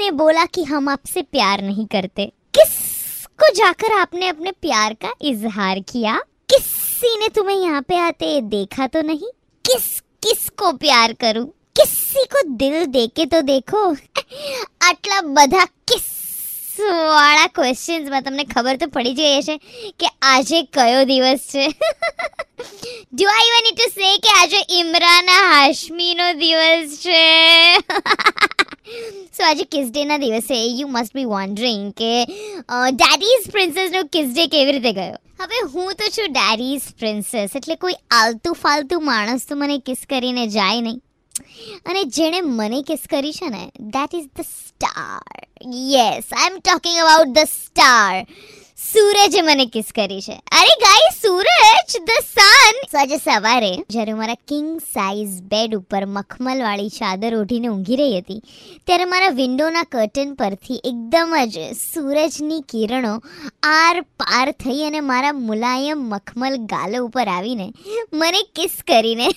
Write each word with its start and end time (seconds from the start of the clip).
ने 0.00 0.10
बोला 0.12 0.44
कि 0.48 0.64
हम 0.64 0.88
आपसे 0.88 1.22
प्यार 1.24 1.62
नहीं 1.62 1.86
करते 1.88 2.26
किसको 2.54 3.52
जाकर 3.54 3.92
आपने 3.92 4.28
अपने 4.28 4.50
प्यार 4.60 4.94
का 4.94 5.12
इजहार 5.24 5.80
किया 5.88 6.16
किसी 6.50 7.16
ने 7.18 7.28
तुम्हें 7.30 7.56
यहाँ 7.56 7.82
पे 7.82 7.98
आते 8.00 8.40
देखा 8.50 8.86
तो 8.88 9.02
नहीं 9.04 9.30
किस 9.64 9.88
किसको 10.22 10.72
प्यार 10.78 11.12
करूं 11.20 11.46
किसी 11.76 12.24
को 12.26 12.42
दिल 12.56 12.76
देके 12.90 13.26
તો 13.26 13.40
દેખો 13.44 13.80
આટલા 14.82 15.18
બધા 15.30 15.64
કિસ 15.86 16.06
વાળા 16.78 17.46
ક્વેશ્ચન્સમાં 17.50 18.22
તમને 18.22 18.44
ખબર 18.46 18.76
તો 18.76 18.88
પડી 18.90 19.14
જ 19.14 19.20
ગઈ 19.20 19.36
હશે 19.38 19.56
કે 20.00 20.12
આજે 20.30 20.62
કયો 20.72 21.02
દિવસ 21.06 21.46
છે 21.52 21.64
do 23.12 23.24
I 23.28 23.48
even 23.48 23.62
need 23.62 23.76
to 23.76 23.88
say 23.92 24.12
કે 24.20 24.34
આજે 24.34 24.60
ઇમરાના 24.78 25.42
હાશમીનો 25.44 26.26
દિવસ 26.36 26.96
છે 27.02 27.22
સો 27.26 27.39
આજે 29.51 29.63
કિસ 29.71 29.87
ડેના 29.91 30.17
દિવસે 30.17 30.57
યુ 30.79 30.87
મસ્ટ 30.87 31.15
બી 31.15 31.25
વોન્ડરિંગ 31.25 31.87
કે 31.93 32.11
ડેડીઝ 32.89 33.47
પ્રિન્સેસનો 33.51 34.03
કિસ 34.13 34.27
ડે 34.35 34.45
કેવી 34.47 34.71
રીતે 34.71 34.93
ગયો? 34.93 35.17
હવે 35.41 35.59
હું 35.73 35.93
તો 35.93 36.07
છું 36.17 36.33
ડેડીઝ 36.33 36.85
પ્રિન્સેસ 36.99 37.55
એટલે 37.55 37.75
કોઈ 37.75 37.97
આલતુ 38.11 38.53
ફાલતુ 38.53 38.99
માણસ 38.99 39.47
તો 39.49 39.55
મને 39.55 39.77
કિસ 39.77 40.05
કરીને 40.09 40.47
જાય 40.47 40.81
નહીં. 40.81 41.01
અને 41.85 42.03
જેણે 42.17 42.41
મને 42.41 42.81
કિસ 42.81 43.03
કરી 43.09 43.33
છે 43.33 43.49
ને 43.49 43.63
that 43.79 44.15
is 44.15 44.29
the 44.37 44.41
star 44.41 45.45
yes 45.91 46.33
I 46.33 46.51
am 46.51 46.57
talking 46.59 46.97
about 46.97 47.35
the 47.35 47.51
star 47.51 48.25
સૂરજે 48.81 49.41
મને 49.41 49.65
કિસ 49.73 49.89
કરી 49.97 50.21
છે. 50.21 50.35
અરે 50.59 50.73
ગાય 50.83 51.09
સૂરજ 51.21 51.93
ધ 52.07 52.11
સન 52.23 52.79
આજે 53.01 53.17
સવારે 53.17 53.69
જ્યારે 53.93 54.15
મારા 54.19 54.39
કિંગ 54.51 54.69
સાઇઝ 54.95 55.35
બેડ 55.51 55.75
ઉપર 55.79 56.01
મખમલ 56.05 56.63
વાળી 56.67 56.93
ચાદર 56.97 57.31
ઓઢીને 57.41 57.67
ઊંઘી 57.69 57.99
રહી 58.01 58.19
હતી, 58.21 58.41
ત્યારે 58.87 59.05
મારા 59.05 59.37
વિન્ડોના 59.41 59.85
કર્ટન 59.95 60.33
પરથી 60.41 60.79
એકદમ 60.91 61.33
જ 61.53 61.69
સૂરજની 61.81 62.61
કિરણો 62.73 63.13
આર 63.75 64.03
પાર 64.23 64.47
થઈ 64.65 64.81
અને 64.89 64.99
મારા 65.11 65.37
મુલાયમ 65.47 66.03
મખમલ 66.13 66.57
ગાલો 66.73 67.05
ઉપર 67.07 67.27
આવીને 67.37 67.67
મને 68.13 68.43
કિસ 68.55 68.77
કરીને 68.87 69.27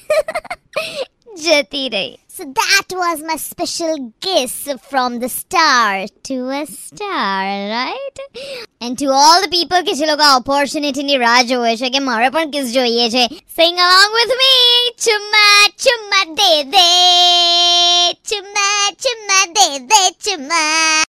જતી 1.45 1.89
રહી. 1.89 2.13
So 2.34 2.46
that 2.60 2.88
was 2.92 3.22
my 3.30 3.36
special 3.36 4.14
kiss 4.22 4.54
from 4.90 5.20
the 5.20 5.30
star 5.30 6.06
to 6.30 6.36
a 6.52 6.66
star, 6.66 7.44
right? 7.74 8.18
And 8.80 8.98
to 9.00 9.08
all 9.12 9.42
the 9.42 9.50
people 9.50 9.84
કે 9.90 9.96
જે 10.00 10.06
લોકો 10.12 10.30
ઓપોર્ચ્યુનિટી 10.38 11.04
ની 11.04 11.20
રાહ 11.26 11.42
જોવે 11.52 11.76
છે 11.82 11.90
કે 11.96 12.02
મારે 12.08 12.30
પણ 12.36 12.54
કિસ 12.56 12.72
જોઈએ 12.78 13.10
છે 13.16 13.26
sing 13.58 13.84
along 13.88 14.18
with 14.20 14.34
me 14.42 14.54
ચુમ્મા 15.06 15.68
ચુમ્મા 15.86 16.26
they 16.40 16.52
they 16.76 16.88
ચુમ્મા 18.32 18.90
ચુમ્મા 19.06 19.46
they 19.60 19.68
they 19.92 20.02
ચુમ્મા 20.28 21.04